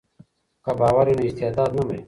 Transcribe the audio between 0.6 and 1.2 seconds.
که باور وي